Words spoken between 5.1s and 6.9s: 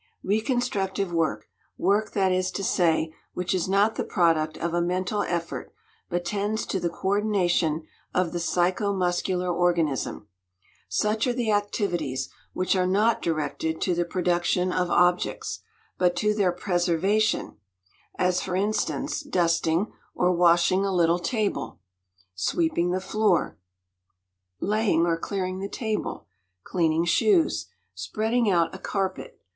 effort," but tends to the